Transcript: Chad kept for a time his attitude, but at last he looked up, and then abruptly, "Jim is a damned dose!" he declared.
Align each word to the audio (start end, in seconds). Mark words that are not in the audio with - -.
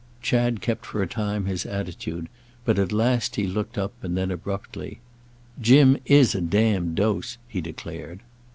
Chad 0.23 0.61
kept 0.61 0.87
for 0.87 1.03
a 1.03 1.07
time 1.07 1.45
his 1.45 1.63
attitude, 1.63 2.27
but 2.65 2.79
at 2.79 2.91
last 2.91 3.35
he 3.35 3.45
looked 3.45 3.77
up, 3.77 3.93
and 4.01 4.17
then 4.17 4.31
abruptly, 4.31 4.99
"Jim 5.61 5.95
is 6.07 6.33
a 6.33 6.41
damned 6.41 6.95
dose!" 6.95 7.37
he 7.47 7.61
declared. 7.61 8.21